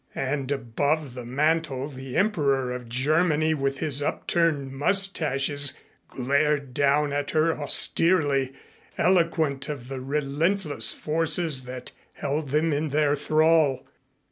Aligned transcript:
And 0.15 0.51
above 0.51 1.13
the 1.13 1.25
mantel 1.27 1.87
the 1.87 2.17
Emperor 2.17 2.71
of 2.73 2.89
Germany 2.89 3.53
with 3.53 3.77
his 3.77 4.01
upturned 4.01 4.71
mustaches 4.71 5.75
glared 6.07 6.73
down 6.73 7.13
at 7.13 7.29
her 7.29 7.55
austerely, 7.55 8.51
eloquent 8.97 9.69
of 9.69 9.89
the 9.89 10.01
relentless 10.01 10.91
forces 10.91 11.65
that 11.65 11.91
held 12.13 12.49
them 12.49 12.73
in 12.73 12.89
their 12.89 13.15
thrall. 13.15 13.85